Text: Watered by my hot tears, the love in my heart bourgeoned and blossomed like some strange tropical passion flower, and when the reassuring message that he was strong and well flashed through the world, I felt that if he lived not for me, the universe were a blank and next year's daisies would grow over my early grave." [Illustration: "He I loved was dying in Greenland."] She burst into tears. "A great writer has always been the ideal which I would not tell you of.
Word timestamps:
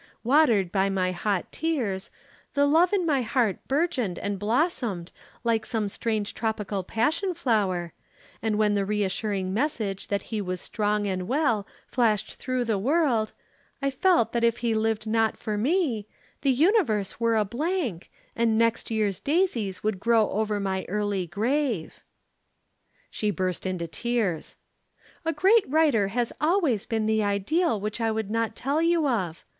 Watered 0.23 0.71
by 0.71 0.89
my 0.89 1.11
hot 1.11 1.51
tears, 1.51 2.09
the 2.55 2.65
love 2.65 2.91
in 2.91 3.05
my 3.05 3.21
heart 3.21 3.59
bourgeoned 3.67 4.17
and 4.17 4.39
blossomed 4.39 5.11
like 5.43 5.63
some 5.63 5.87
strange 5.87 6.33
tropical 6.33 6.83
passion 6.83 7.35
flower, 7.35 7.93
and 8.41 8.57
when 8.57 8.73
the 8.73 8.83
reassuring 8.83 9.53
message 9.53 10.07
that 10.07 10.23
he 10.33 10.41
was 10.41 10.59
strong 10.59 11.05
and 11.05 11.27
well 11.27 11.67
flashed 11.85 12.33
through 12.33 12.65
the 12.65 12.79
world, 12.79 13.31
I 13.79 13.91
felt 13.91 14.31
that 14.33 14.43
if 14.43 14.57
he 14.65 14.73
lived 14.73 15.05
not 15.05 15.37
for 15.37 15.55
me, 15.55 16.07
the 16.41 16.49
universe 16.51 17.19
were 17.19 17.35
a 17.35 17.45
blank 17.45 18.09
and 18.35 18.57
next 18.57 18.89
year's 18.89 19.19
daisies 19.19 19.83
would 19.83 19.99
grow 19.99 20.31
over 20.31 20.59
my 20.59 20.83
early 20.89 21.27
grave." 21.27 22.01
[Illustration: 23.11 23.11
"He 23.11 23.27
I 23.27 23.29
loved 23.29 23.39
was 23.39 23.59
dying 23.59 23.71
in 23.73 23.77
Greenland."] 23.77 23.91
She 23.91 23.97
burst 23.99 24.01
into 24.01 24.01
tears. 24.51 24.55
"A 25.25 25.31
great 25.33 25.69
writer 25.69 26.07
has 26.07 26.33
always 26.41 26.87
been 26.87 27.05
the 27.05 27.21
ideal 27.23 27.79
which 27.79 28.01
I 28.01 28.09
would 28.09 28.31
not 28.31 28.55
tell 28.55 28.81
you 28.81 29.07
of. 29.07 29.45